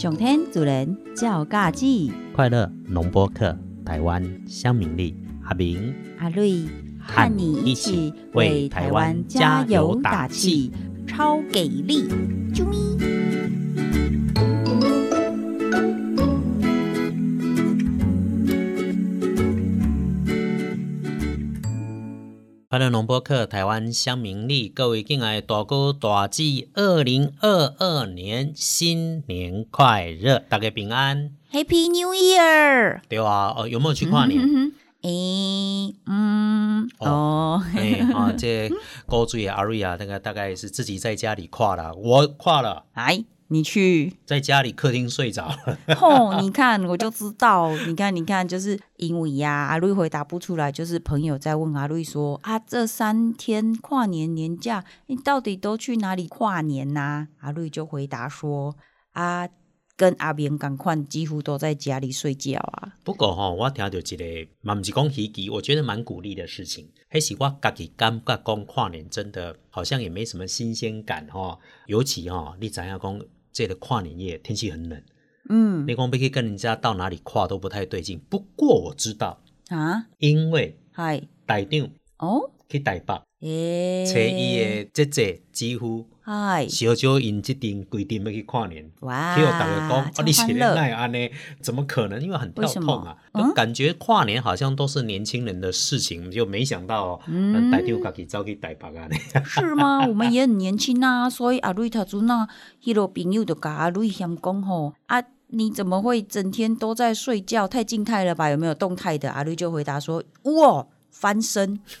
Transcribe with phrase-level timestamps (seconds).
[0.00, 3.54] 上天主人照家己，快乐农播客，
[3.84, 5.14] 台湾乡民力，
[5.44, 6.64] 阿明阿瑞
[6.98, 10.72] 和你一起为台湾加油打气，
[11.06, 12.08] 超给力！
[12.54, 13.59] 啾咪。
[22.70, 33.00] 快乐农播客，台湾乡民力，各位敬爱的大哥大姐，二零二二年新年快乐，大家平安，Happy New Year！
[33.08, 34.40] 对啊，哦，有没有去跨年？
[35.02, 38.70] 诶，嗯，哦，哎啊， 这
[39.04, 44.16] 高追阿瑞啊，那个大概是自己在家里跨了，我跨了，来，你去。
[44.24, 45.78] 在家里客厅睡着了。
[45.96, 58.76] 吼，你看我就知道，你看，你看，就是因为呀、阿瑞回答不出来，就是朋友在问阿瑞说啊，这三天跨年年假，你到底都去哪里跨年呐、阿瑞就回答说
[59.12, 59.48] 啊，
[59.96, 62.94] 跟阿明赶快几乎都在家里睡觉啊。
[63.02, 66.88] 不过吼、我听到一个，嘛不是讲喜剧，我觉得蛮鼓励的事情。
[67.12, 73.20] 还是我家己感觉讲跨年真的好像也没什么新鲜感吼、尤其吼、你知影讲
[73.52, 75.02] 这个跨年夜天气很冷，
[75.48, 75.84] 嗯。
[75.86, 78.20] 你讲要去跟人家到哪里跨都不太对劲。
[78.28, 88.88] 不过我知道，啊，因为嗨，台长哦，去台北，诶、找伊的姐姐几乎嗨，小少因即阵规定要去跨年。
[89.00, 91.28] 哇，结果大家讲，啊，你是欢乐那安呢？
[91.60, 92.22] 怎么可能？
[92.22, 99.16] 因为很跳痛啊，嗯感觉跨年好像都是年轻人的事情，就没想到哦，嗯台长家己走去台北啊呢。
[99.44, 100.06] 是吗？
[100.06, 102.46] 我们也很年轻啊，所以阿瑞他做那
[102.80, 107.66] 迄个朋友就甲阿瑞嫌讲吼啊，你怎么会整天都在睡觉？
[107.66, 108.48] 太静态了吧？
[108.50, 109.32] 有没有动态的？
[109.32, 111.80] 阿瑞就回答说：哇，翻身。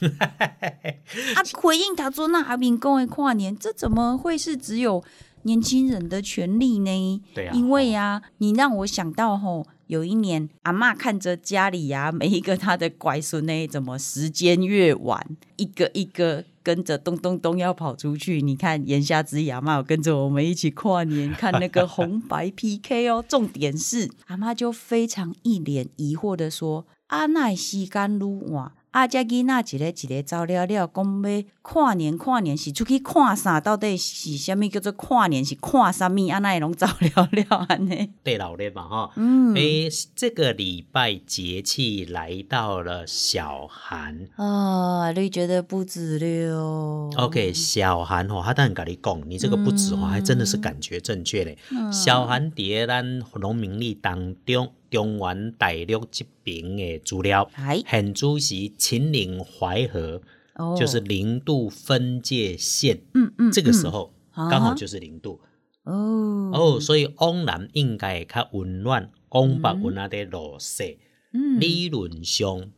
[1.34, 5.02] 啊，回应他说那阿明公的跨年，这怎么会是只有
[5.42, 7.22] 年轻人的权利呢？
[7.34, 18.42] 对啊，因为呀、你让我想到吼，有一年阿嬷看着家里呀、每一个她的乖孙呢，怎么时间越晚，一个一个跟着咚咚咚要跑出去。
[18.42, 23.24] 你看言下之意，阿嬷有跟着我们一起跨年，看那个红白 PK 哦。
[23.26, 33.60] 重点是阿嬷就非常一脸疑惑的说：“啊，那时间愈晚。”啊，遮囡仔一个一个走了了，讲要跨年，跨年是出去看啥？
[33.60, 35.44] 到底是啥物叫做跨年？
[35.44, 36.28] 是看啥物？
[36.28, 38.10] 啊，那拢走了了安尼。
[38.24, 39.12] 对老嘞嘛哈。
[39.14, 44.26] 嗯，诶，这个礼拜节气来到了小寒。
[44.34, 51.56] 啊，你觉得不止了 OK，小寒吼，他当然跟你讲，你这个不止吼，还真的是感觉正确嘞。
[51.92, 60.20] 小寒伫咱农民历当中，中原大陆这边的资料，哎，很主是秦岭淮河，
[60.56, 60.76] 哦。
[60.78, 65.40] 就是零度分界线，嗯嗯，这个时候啊刚好就是零度。
[65.84, 70.98] 哦哦，所以往南应该会较温暖，往北温啊在落雪。
[71.32, 71.60] 嗯。
[71.60, 72.70] 理论上，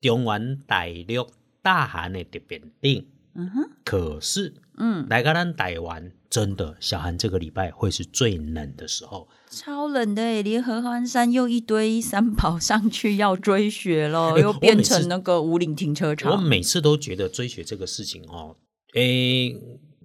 [0.00, 1.26] 中原大陆
[1.62, 3.04] 大寒的特别冷，
[3.34, 3.70] 嗯哼。
[3.84, 9.28] 可是嗯，来到咱台湾，真的小寒这个礼拜会是最冷的时候。
[9.48, 16.44] 超冷的诶，连合欢山又一堆山跑上去要追雪了，哎又变成那个五岭停车场我场。
[16.44, 18.56] 每次都觉得追雪这个事情哦，
[18.94, 19.56] 诶，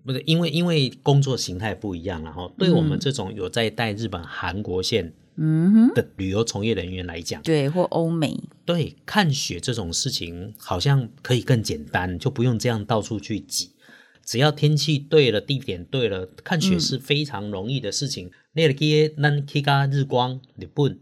[0.05, 13.71] 不是因为因为工作形态不一样然后对我们这种有在带日本、韩国线嗯哼，的旅游从业人员来讲，对，或欧美，对看雪这种事情好像可以更简单，就不用这样到处去挤。
[14.29, 18.29] 只要天气对了，地点对了，看雪是非常容易的事情。
[18.59, 20.99] 那个记得咱去到日光日本。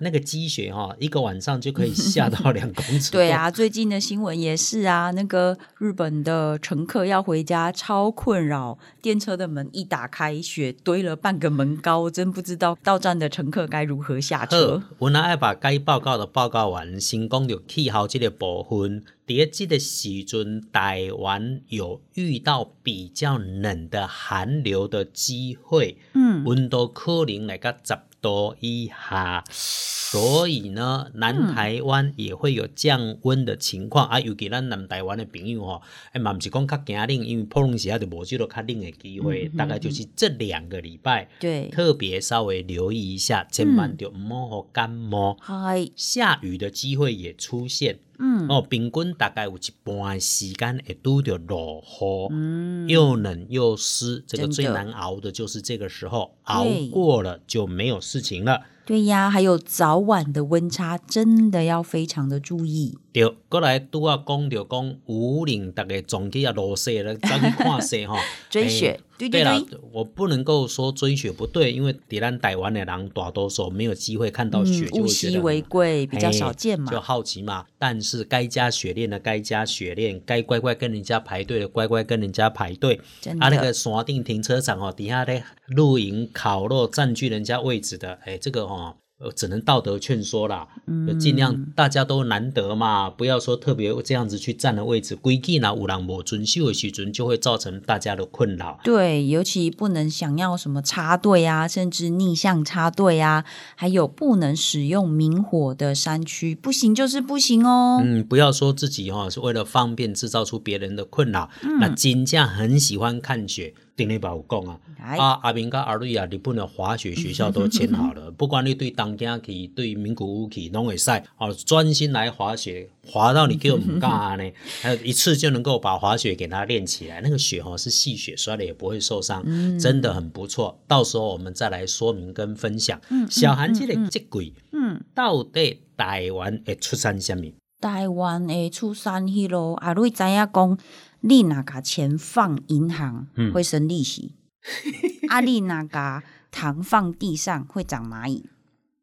[0.00, 3.12] 那个积雪哈、一个晚上就可以下到两公尺。
[3.12, 19.04] 对，啊，最近的新闻也是啊，那个日本的乘客要回家超困扰，电车的门一打开，雪堆了半个门高，真不知道到站的乘客该如何下车。，我那爱把该报告的报告完，先讲着气候这个部分。
[19.26, 27.94] 伫这个时阵，台湾有遇到比较冷的寒流的机会，嗯，温度无可能来到十
[28.24, 29.44] 度以下。
[29.50, 35.82] 所以呢，南台湾也会有降温的情况、啊，尤其咱南台湾的朋友吼，
[36.12, 45.36] 哎嘛，毋是讲较惊冷，因为普隆时啊就无即个较冷的机会，大概就是这两个礼拜，对，特别稍微留意一下，千万就唔好互感冒。
[45.40, 48.46] 嗨，下雨的机会也出现，嗯。
[48.48, 58.60] 哦，平均大概有一半时间会拄着落雨，嗯，又冷又湿，这个最难熬的就是这个时候，熬过了就没有事情了。
[58.86, 62.96] 对呀，还有早晚的温差，真的要非常的注意。
[63.12, 68.16] 对，过来都要讲着讲五岭大概总体啊落雪了，再去看雪哈。
[68.50, 77.00] 追雪哎对对对啦对，我不能够说追雪不对，因为敌人逮完的人大多数没有机会看到雪，就会觉得稀为贵，比较哎少见嘛就。
[77.00, 77.64] 好奇嘛。
[77.78, 83.00] 但是该加雪链的该加雪链，该乖乖跟人家排队的乖乖跟人家排队。
[83.20, 88.96] 真的啊，那个山顶停车场哦，底下咧露营烤肉占据人家位置的，哎，这个哦。
[89.24, 98.78] 呃，只能道德劝说啦，嗯尽量大家都难得嘛，不要说特别这样子去占了位置，规矩呢有人无遵守的时阵，就会造成大家的困扰。
[98.84, 103.44] 对，尤其不能想要什么插队啊，甚至逆向插队啊，
[103.74, 108.02] 还有不能使用明火的山区，不行就是不行哦。
[108.04, 111.48] 嗯，不要说自己哈、是为了方便制造出别人的困扰。
[111.62, 124.50] 嗯那金价很喜欢看雪，顶礼把我讲啊，来，啊阿明甲阿瑞啊，日本的滑雪学校都签好了， 不管你对东京去、对名古屋去，拢会使哦，专心来滑雪，滑到你叫我们干啊呢？
[124.82, 129.44] 还有一次就能够把滑雪给它练起来，那个雪哦是细雪，摔了也不会受伤，
[129.78, 130.80] 真的很不错。
[130.88, 133.00] 到时候我们再来说明跟分享。
[133.30, 137.52] 小韩这个这鬼，嗯，到底台湾会出山什么？
[137.80, 140.78] 台湾会出山迄落，阿瑞知影讲，
[141.26, 144.34] 你若甲钱放银行嗯会生利息，
[145.28, 148.44] 啊，你若甲糖放地上会长蚂蚁。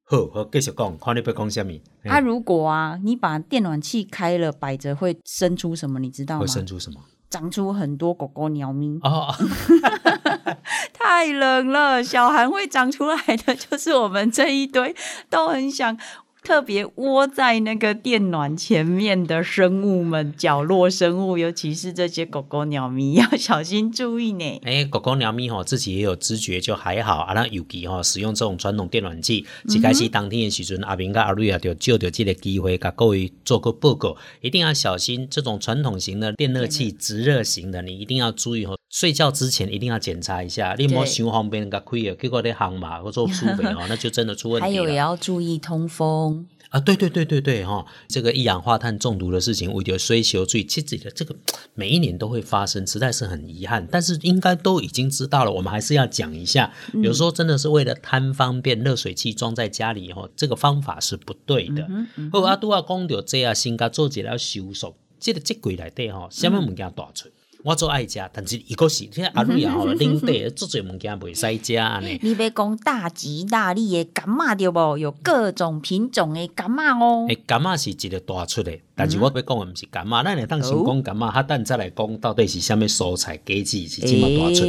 [0.03, 1.73] 好，好，继续讲，看你要讲什么？
[2.06, 6.00] 啊，如果啊，你把电暖气开了摆着，会生出什么？
[6.00, 6.47] 你知道吗会？
[6.47, 7.01] 生出什么？
[7.31, 9.00] 长出很多狗狗、鸟咪。
[9.03, 9.33] 哦，
[10.94, 14.94] 太冷了，小寒会长出来的就是我们这一堆
[15.29, 15.97] 都很想
[16.43, 24.59] 特别窝在那个电暖前面的生物们，角落生物，尤其是这些狗狗、鸟咪，要小心注意呢。
[24.65, 27.33] 哎，狗狗、鸟咪吼，自己也有知觉，就还好啊。
[27.33, 38.75] 那尤其吼，使用这种传统电暖器，一开始当天的时阵，阿明跟阿瑞啊，就借着这个机会，甲各位做个报告，一定要小心这种传统型的电热器、直热型的，你一定要注意哦。
[38.89, 44.69] 睡觉之前一定要检查一下，你莫对想方便甲开了，结果你行嘛或做苏北哦，那就真的出问题了。
[44.69, 46.31] 还有也要注意通风。
[46.71, 51.35] 啊，对对对对对哈、这个一氧化碳中毒的事情，为了追求最其实的这个
[51.73, 53.85] 每一年都会发生，实在是很遗憾。
[53.91, 56.71] 但是应该都已经知道了，我们还是要讲一下。
[57.03, 61.85] 有时候真的是为了贪方便，热水器装在家里以后，这个方法是不对的。
[62.31, 64.95] 好，啊，拄啊讲到这样，先甲做一了收束。
[65.19, 67.27] 这个这柜内底吼，什么物件大出？
[67.63, 72.19] 我做爱食，但是伊个是，听阿瑞啊吼，领地做侪物件袂使食安尼。
[72.21, 74.97] 你别讲大吉大利的柑仔对无？
[74.97, 77.25] 有各种品种的柑仔哦。
[77.29, 84.65] 诶，柑仔是一个大出的，但是我要讲的毋是柑仔，咱来当先讲柑仔，较等再来讲到底是啥物蔬菜果子是这么大出。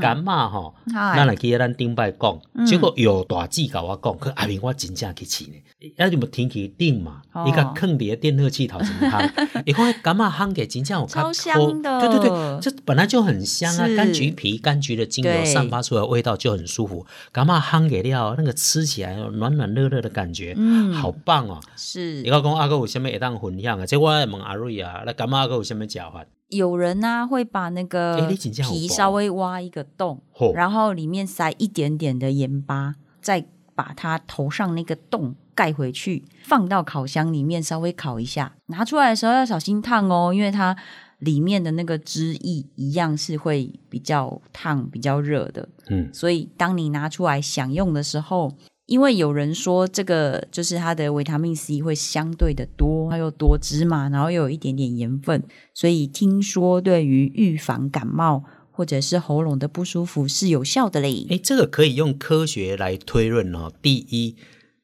[0.00, 7.20] 柑仔吼，咱来记得咱顶摆讲，结果有大姊甲我讲，去阿明我真正去试呢，啊你无天气冷嘛？
[7.32, 9.30] 哦，伊甲放伫电热器头前烘，
[9.66, 12.00] 伊讲迄柑仔烘起真正有较超香的。
[12.00, 12.29] 对对对，
[12.60, 21.60] 这本来就很香啊，柑橘皮、柑橘的精油散发出来的味道就很舒服，柑仔烘给料那个吃起来暖暖热热的感觉，嗯好棒哦。
[21.76, 23.86] 是你讲讲阿哥有什么会当分享啊？
[23.86, 26.24] 这我来问阿瑞啊，那感觉阿哥有啥物食法？
[26.48, 28.28] 有人呢、会把那个
[28.68, 38.52] 皮稍微挖一个洞，嚯然后里面塞一点点的盐巴，再把它头上那个洞盖回去，放到烤箱里面稍微烤一下。
[38.66, 40.76] 拿出来的时候要小心烫哦，因为它
[41.20, 45.68] 里面的那个汁液一样是会比较烫、比较热的。
[45.88, 48.54] 嗯，所以当你拿出来享用的时候，
[48.86, 61.26] 因为有人说这个就是它的维他命 C 会相对的多，它又多汁嘛，然后又有一点点盐分，所以听说对于预防感冒或者是喉咙的不舒服是有效的嘞。
[61.28, 63.70] 诶，这个可以用科学来推论哦。
[63.80, 64.34] 第一，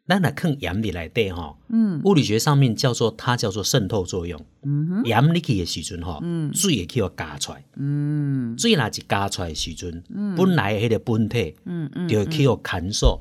[0.06, 2.00] 咱来看盐里来底哈，嗯。
[2.04, 4.40] 物理学上面叫做它叫做渗透作用。
[4.62, 5.04] 嗯哼。
[5.04, 6.54] 盐入去的时阵吼，嗯。
[6.54, 8.56] 水也去互加出来，嗯。
[8.56, 10.02] 水若一加出来的时阵，
[10.36, 13.18] 本来的迄个本体嗯嗯，就会去互干燥，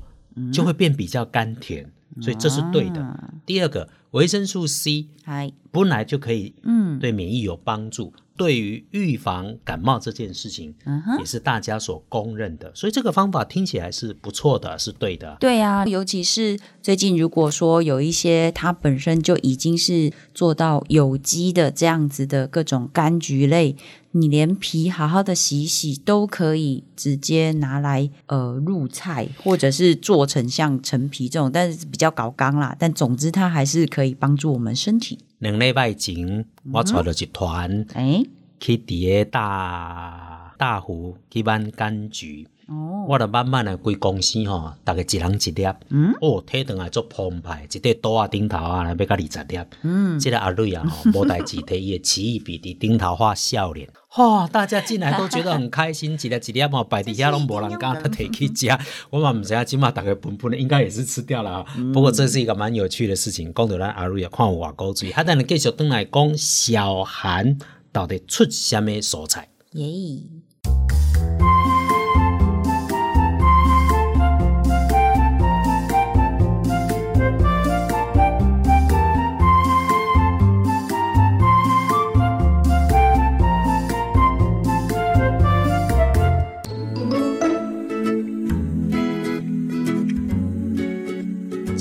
[0.54, 3.02] 就会变比较甘甜，所以这是对的。
[3.02, 3.34] 啊。
[3.46, 7.00] 第二个，维生素 C 嗨，本来就可以嗯。
[7.00, 12.72] 对免疫有帮助，对于预防感冒这件事情，嗯也是大家所公认的。
[12.76, 15.38] 所以这个方法听起来是不错的，是对的。
[15.40, 23.76] 对啊，尤其是最近，如果说有一些它本身就已经是做到有机的这样子的各种柑橘类，
[24.12, 32.76] 你连皮好好的洗一洗都可以直接拿来呃入菜，或者是做成像陈皮这种，但是比较搞刚啦。
[32.78, 35.20] 但总之，它还是可以帮助我们身体。
[35.46, 38.24] 两礼拜前，我带了一团哎，
[38.60, 42.48] 去伫个大大湖去挽柑橘。
[42.68, 46.14] 哦，我就慢慢的规公司吼，大概一人一粒，嗯？
[46.20, 58.76] 哦，体转来做澎湃，一块刀啊顶头啊，来要到二十粒，嗯，这个阿瑞啊吼， 无代志，摕伊的奇异笔伫顶头画笑脸，哇、大家进来都觉得很开心，一粒一粒嘛摆伫遐拢无人敢他摕去食，
[59.12, 61.66] 我嘛毋知影即马大概分分的应该也是吃掉了啊。
[61.94, 67.58] 不过这是一个蛮有趣的事情，讲到咱阿瑞啊，看有偌古水，还等继续转来讲小韩
[67.92, 69.50] 到底出什么蔬菜。
[69.74, 69.84] 耶。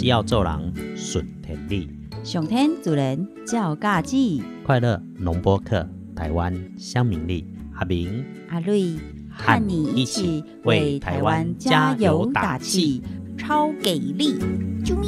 [0.05, 1.89] 只要做人顺天理，
[2.23, 8.99] 上天主人照家己，快乐农播客，台湾乡民力，阿明阿瑞
[9.31, 13.03] 和你一起为台湾加油打气，
[13.39, 14.39] 超给力！
[14.85, 15.07] 啾咪。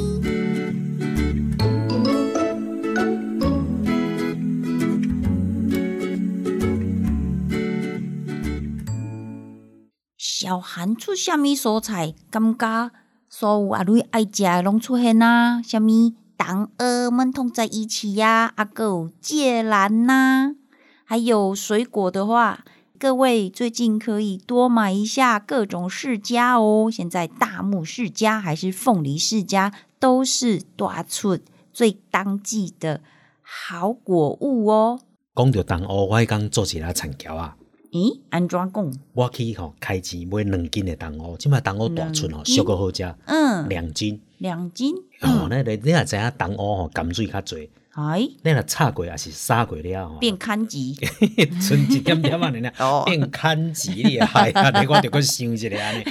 [10.17, 12.15] 小韩出虾米蔬菜？
[12.31, 12.91] 感觉
[13.29, 15.61] 所有阿瑞爱食诶拢出现啊！
[15.61, 20.55] 虾米当鹅们同在一起呀、啊，还有芥兰呐、
[21.03, 22.63] 还有水果的话，
[22.97, 26.89] 各位最近可以多买一下各种释迦哦。
[26.89, 31.37] 现在大木释迦还是凤梨释迦，都是大出
[31.73, 33.01] 最当季的
[33.41, 34.99] 好果物哦。
[35.35, 37.57] 讲到东欧，我迄工做一下田桥啊，
[37.97, 38.93] 咦，安怎讲？
[39.13, 44.19] 我去吼开钱买两斤的冬菇，即摆冬菇大寸哦，小个好食，嗯，两斤。
[44.37, 44.93] 两斤。
[45.21, 50.93] 哦，那你你也知影冬菇吼甘水较侪，哎，你若炒过也是杀过了吼，变看级
[51.59, 52.71] 剩一点点啊，你呢
[53.07, 54.69] 变砍钱你害啊！
[54.79, 56.03] 你我着 搁想一下安尼。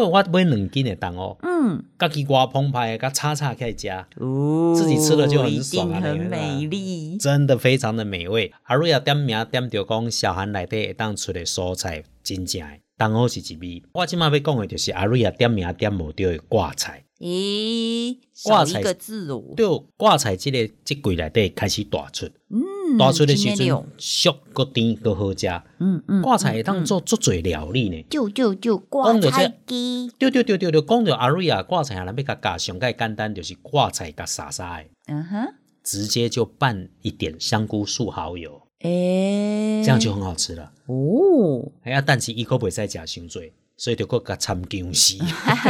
[0.00, 3.88] 个我买两斤的东欧，嗯，家己外澎湃，甲炒炒起来食。
[4.16, 7.16] 哦，自己吃了就很爽啊很美丽。
[7.18, 8.52] 真的非常的美味。
[8.64, 13.82] 阿瑞亚点名点着讲，小韩内底会当出的蔬菜真正的，东欧是一味。
[13.92, 17.04] 我即马要讲的就是阿瑞亚点名点无着的挂菜。
[17.20, 19.42] 咦，挂菜少一个字哦。
[19.56, 22.60] 对，挂菜即、个即季内底开始大出，嗯，
[22.98, 25.46] 大出的时阵真的俗个甜个好食。
[25.78, 28.04] 嗯嗯，挂菜会当做足侪料理呢。
[28.08, 30.10] 就就就挂菜鸡。
[30.18, 40.72] 对对对对对，讲着阿瑞亚挂菜，咱要甲加上个简单，就是挂菜甲沙沙的，嗯哼，直接就拌一点香菇素蚝油，诶，这样就很好吃了。
[40.86, 43.42] 哦，哎呀，但是伊可袂使食伤多，
[43.76, 45.16] 所以就搁甲参姜丝。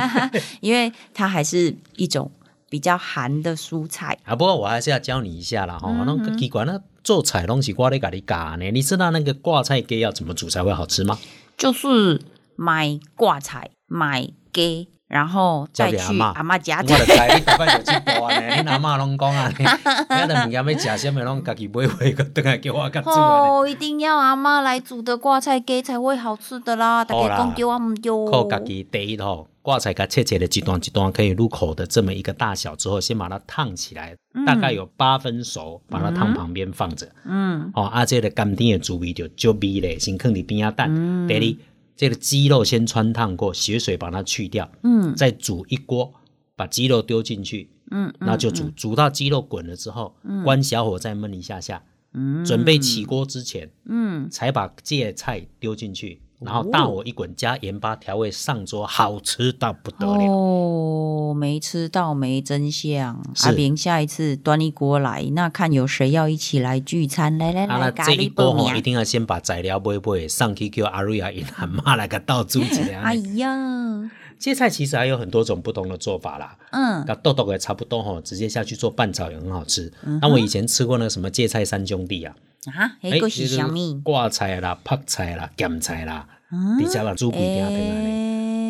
[0.60, 2.30] 因为它还是一种
[2.74, 4.18] 比较寒的蔬菜。
[4.24, 8.68] 啊，不过我还是要教你一下啦，哈、嗯那个奇怪，那做菜东西我咧甲你教呢。
[8.72, 11.16] 你知道那个挂菜鸡要怎么煮才会好吃吗？
[11.56, 12.20] 就是
[12.56, 23.38] 买挂菜，买鸡，然后再去阿妈家我就知 你大概就去播呢，你 阿妈拢讲啊，你遐的物件要食什么，拢家己买回个，等下叫我甲煮啊。
[23.38, 27.04] 哦，一定要阿妈来煮的挂菜鸡才会好吃的啦！
[27.04, 28.24] 大家讲丢啊唔丢？
[28.28, 37.10] 靠家己第一吼，挂菜甲切切的一段一段可以入口的这么一个大小之后，先把它烫起来，大概有八分熟，把它烫旁边放着。
[37.24, 40.90] 嗯，哦，啊，这个甘甜的滋味就就味嘞，先放伫边啊蛋。
[40.94, 41.26] 嗯。
[41.26, 41.56] 第二，
[41.96, 45.14] 这个鸡肉先穿烫过，血水把它去掉，嗯。
[45.14, 46.12] 再煮一锅，
[46.56, 51.82] 把鸡肉丢进去，嗯，那就煮，煮到鸡肉滚了之后，关小火再焖一下下。
[52.12, 52.44] 嗯。
[52.44, 60.30] 准备起锅之前，嗯，才把芥菜丢进去，然后大火一滚，加盐巴调味上桌，好吃到不得了。
[60.30, 63.22] 哦，没吃到没真相。
[63.34, 67.36] 是阿平下一次端一锅来，那看有谁要一起来聚餐。
[67.38, 68.72] 来来啊，来，那咖这一锅喱爆面。
[68.72, 72.82] 吼一定要先把材料买买上去，叫阿瑞亚因阿妈来个倒煮一下。
[73.02, 76.56] 哎呀，芥菜其实还有很多种不同的做法啦。
[76.70, 79.92] 嗯，那豆豆也差不多吼，直接下去做拌炒也很好吃。
[80.20, 82.34] 那我以前吃过那个什么芥菜三兄弟啊，
[82.66, 84.00] 啊，哎那个是就是什么？
[84.02, 86.33] 挂菜啦、泡菜啦、咸菜啦，嗯
[86.78, 88.24] 底下把猪皮给它腾来呢。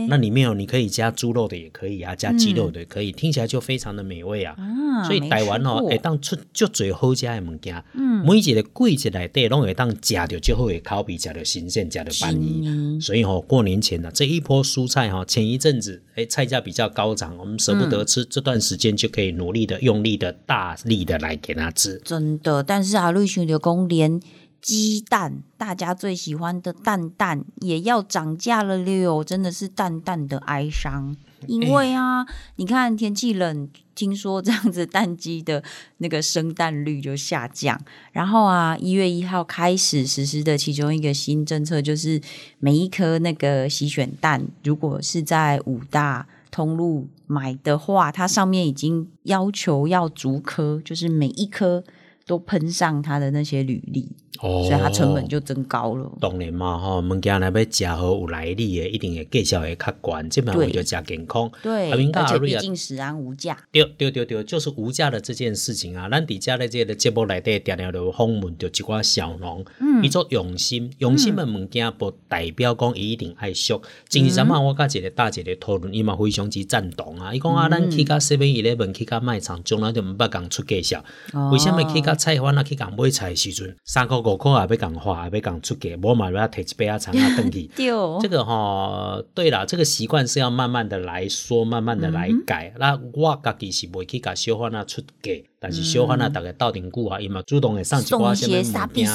[0.06, 4.54] 那里面有你可以加猪肉的也可以啊，加鸡肉的也可以，听起来就非常的美味啊。
[4.58, 12.60] 啊，所以没台湾哦，会当出足最好食的物件，嗯每一个季节内底拢会当食到最好的口味，食到新鲜，食到板新衣。
[12.60, 21.98] 年所以哦，过年前呢、这一波蔬菜哈、前一阵子哎菜价比较高涨，我们舍不嗯得吃，这段时间就可以努力的、用力的、大力的来给它吃。
[22.04, 24.20] 真的，但是啊，瑞兄就讲连
[24.64, 31.14] 鸡蛋，大家最喜欢的蛋蛋也要涨价了六，真的是蛋蛋的哀伤。
[31.46, 32.24] 因为啊，
[32.56, 35.62] 你看天气冷，听说这样子蛋鸡的
[35.98, 37.78] 那个生蛋率就下降。
[38.12, 42.18] 然后啊，一月一号开始实施的其中一个新政策，就是
[42.58, 51.84] 每一颗那个洗选蛋，如果是在五大通路买的话，它上面已经要求要逐颗，就是每一颗
[52.24, 56.10] 都喷上它的那些履历，哦所以它成本就增高了。
[56.20, 61.50] 当然嘛，吼，物件若要食好有来历的，一定会介绍会较悬，这边为对着食健康。
[61.62, 63.56] 对，而且毕竟食安无价。
[63.70, 73.80] 对对对对，就是无价的这件事情啊，咱伫遮咧这个节目内底常常就访问着一寡小农，嗯伊做用心，用心的物件不代表讲伊一定爱俗。
[74.08, 77.34] 前日阵啊，我甲一个大姐咧讨论，伊嘛非常之赞同啊。
[77.34, 81.04] 伊讲啊，咱去甲 Seven Eleven 去甲卖场，从来就毋捌共出介绍。
[81.32, 87.68] 哦为什么去甲菜贩啊去共买菜的时阵，三箍五箍也要共花，也要共出价，无嘛要摕一杯啊肠啊转去。
[87.76, 92.72] 对哦，这个哈、对啦，这个习惯是要慢慢的来说，慢慢的来改。
[92.78, 98.62] 那我家己是袂去甲小贩啊出价，但是小贩啊大概斗阵久啊，伊嘛主动会送一寡什么物
[98.92, 99.06] 件。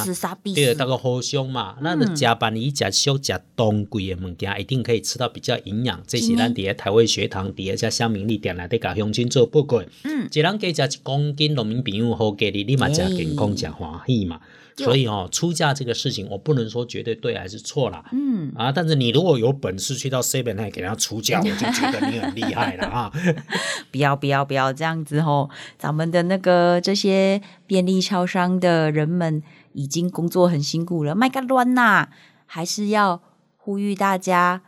[0.53, 6.01] 对，大，家互相嘛，那就食饭伊食俗食当贵的物件，一定可以吃到比较营养。
[6.05, 9.81] 这是咱伫咧台湾学堂伫咧遮乡民力店内底甲乡亲做报告。
[10.03, 14.39] 嗯，一人加食一公斤，农民朋友好给你，你嘛食健康食欢喜嘛。
[14.85, 18.03] 所以哦，出价这个事情，我不能说绝对对还是错啦。
[18.11, 23.11] 嗯，啊，但是你如果有本事去到 seven 还给人家出价， 我就觉得你很厉害了啊！
[23.91, 25.49] 不要不要不要这样子吼！
[25.77, 29.41] 咱们的那个这些便利超商的人们
[29.73, 32.09] 已经工作很辛苦了，卖个乱呐！
[32.45, 33.21] 还是要
[33.57, 34.63] 呼吁大家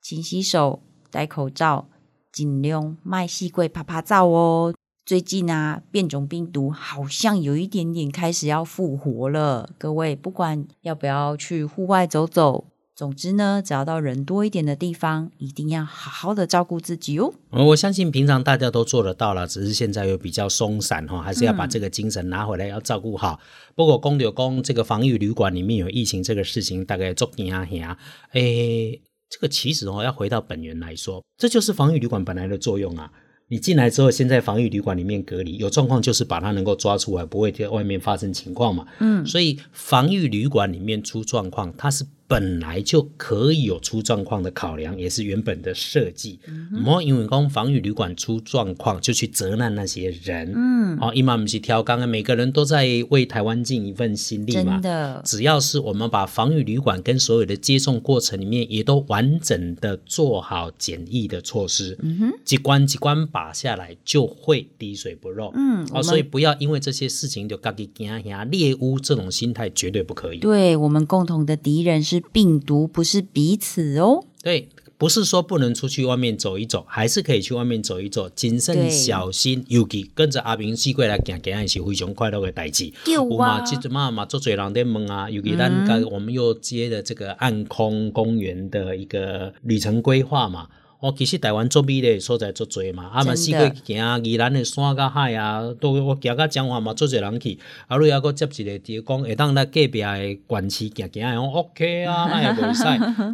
[0.00, 1.88] 勤洗手、戴口罩，
[2.32, 4.72] 尽量卖细贵啪啪照哦。
[5.06, 9.70] 最近啊，变种病毒好像有一点点开始要复活了。
[9.78, 17.32] 各位，不管要不要去户外走走，总之呢，只要到人多一点的地方，一定要好好的照顾自己哦。
[17.50, 23.38] 我相信平常大家都做得到了，只是现在又比较松散哈，还是要把这个精神拿回来，要照顾好。
[23.76, 27.96] 不过公牛公这个防疫旅馆里面有疫情这个事情，大概做惊吓，
[28.32, 33.12] 诶，这个其实哦要回到本源来说，这就是防御旅馆本来的作用啊。
[33.48, 38.84] 你进来之后，先在防疫旅馆里面隔离，有状况就是把它能够抓出来，不会在外面发生情况嘛。
[38.98, 46.40] 嗯，所以防疫旅馆里面出状况，它是本来就可以有出状况的考量，也是原本的设计。
[46.48, 50.52] 嗯唔好因为讲防疫旅馆出状况就去责难那些人。
[50.54, 54.82] 嗯，哦，伊嘛不是挑刚刚每个人都在为台湾尽一份心力嘛真。
[54.82, 65.52] 的，只要是我们把防御旅馆跟所有的接送过程里面也都完整的做好检疫的措施，嗯哼，几关机关把下来，就会滴水不漏。
[65.54, 70.38] 嗯，哦，所以不要因为这些事情就自己惊吓猎巫这种心态绝对不可以。
[70.38, 74.24] 对我们共同的敌人是病毒，不是彼此哦。
[74.42, 79.64] 对，不是说不能出去外面走一走，还是可以去外面走一走，谨慎小心。
[79.68, 82.92] 尤其跟着阿明四过来行行，是非常快乐的代志。
[83.06, 90.68] 有嘛，啊，即阵嘛嘛，做侪人在问啊，尤其咱刚我们又接了这个暗空公园的一个旅程规划嘛。
[91.06, 102.82] 哦，其实台湾做美的所在做多嘛，啊嘛四过行宜兰的山甲海啊，都我行到彰化嘛，做侪人去，啊，你还佫接一个伫讲会当来隔壁的县市行行的，讲 OK 啊，那也袂使，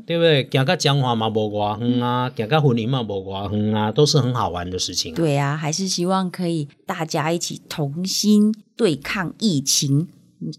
[0.07, 0.47] 对不对？
[0.51, 5.17] 行到彰化嘛无偌远啊，行到云林嘛无偌远啊，都是很好玩的事情、啊。
[5.17, 10.09] 对啊，还是希望可以大家一起同心对抗疫情，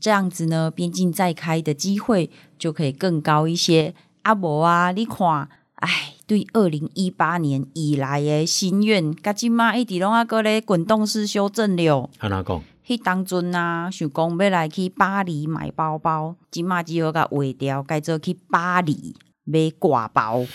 [0.02, 3.94] 这样子呢，边境再开的机会就可以更高一些。
[4.24, 12.10] 阿伯啊，你看，哎，对二零一八年以来的心愿，甲即马一直拢啊个咧滚动式修正了。
[12.20, 12.62] 安怎讲？
[12.86, 20.46] 迄当阵啊，想讲要来去巴黎买包包，即嘛只好甲划掉，改做去巴黎买挂包。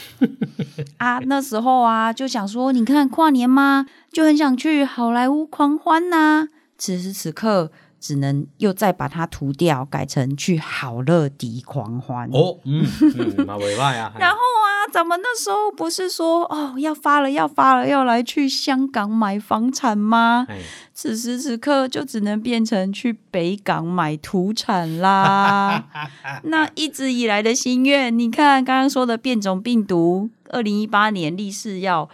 [0.98, 12.28] 啊，那时候啊，就想说，你看跨年嘛，就很想去好莱坞狂欢呐、此时此刻，只能又再把它涂掉，改成去好乐迪狂欢。
[12.30, 14.12] 哦，嗯嗯，嘛袂歹啊。
[14.20, 20.46] 然后啊，怎么那时候不是说哦要发了要发了要来去香港买房产吗？
[20.48, 20.58] 哎，
[20.92, 25.84] 此时此刻就只能变成去北港买土产啦。
[26.44, 32.08] 那一直以来的心愿，你看刚刚说的变种病毒，二零一八年立誓要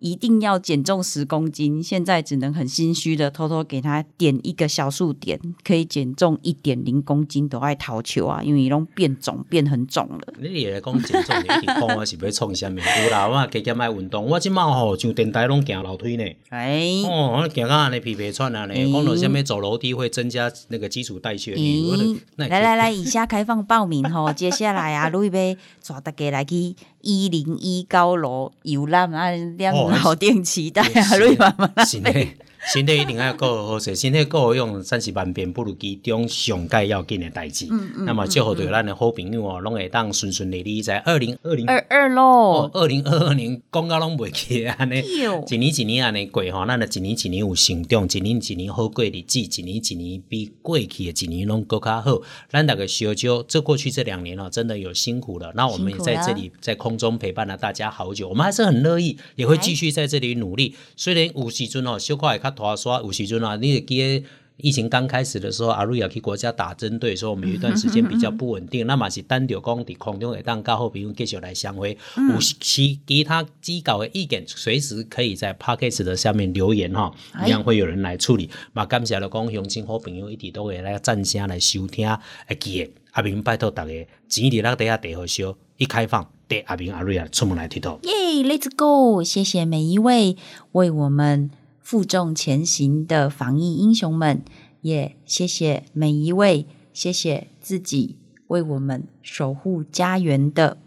[0.00, 10.34] 一定要减重十公斤，现在只能很心虚的偷偷给他点一个小数点，可以减重一点零公斤都爱逃球啊，因为拢变肿变很肿了。
[10.40, 12.76] 你来讲减重，你一直讲我是要创啥物？
[12.76, 16.24] 有啦，我加减爱运动，我即满吼上电台拢行楼梯呢。
[16.48, 22.18] 哎，哦，我行到安尼皮皮喘啊呢，哎讲到下面走楼梯会增加那个基础代谢率。
[22.36, 32.28] 来来来，以下开放报名吼， 接下来啊，路易要带大家来去一零一高楼游览啊，两哦老店期待啊，是路易慢慢来。
[32.72, 37.66] 身体一定要够好势，身体够好用，三十万遍不如其中上盖要紧的代志。
[37.70, 45.00] 嗯那么祝福对咱的好朋友哦，拢会当顺顺利利在二零二零二二哦，喽，二零二二年讲到拢袂记的安尼。
[45.48, 52.20] 一年一年安尼过吼，咱的一年一年有成长，一年一年好过日子，一年一年比过去的一年拢更较好。
[52.50, 55.52] 咱大家小酒，这过去这两年哦，真的有辛苦了。
[55.54, 60.74] 那我们也在这里在空中陪伴了大家好久，我们还是很乐意，也会继续在这里努力。
[60.96, 64.24] 虽然有时阵哦，小可会较拖刷，有时阵啊，你会记得。
[64.62, 68.86] 疫情刚开始的时候，阿瑞亚去国家打针对，所以我们有一段时间比较不稳定。
[68.86, 71.96] 那么是单着讲伫空中会当较好朋友继续来相会，
[72.30, 77.10] 有其其他机构的意见，随时可以在 p o d c a s 的下面留言哈，
[77.46, 78.50] 一样会有人来处理。
[78.74, 82.06] 嘛，感谢了讲乡亲好朋友一直都会来赞声来收听，
[82.46, 83.92] 会记得阿明拜托大家
[84.28, 87.98] 钱伫咱底下地好烧，一开放带阿明阿瑞亚出门来佚佗。
[88.02, 89.24] 耶，Let's go！
[89.24, 90.36] 谢谢每一位
[90.72, 91.50] 为我们
[91.90, 94.44] 负重前行的防疫英雄们，
[94.80, 100.78] 也谢谢每一位，谢谢自己为我们守护家园的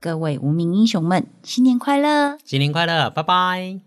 [0.00, 2.38] 各位无名英雄们，新年快乐！
[2.42, 3.86] 新年快乐，拜拜。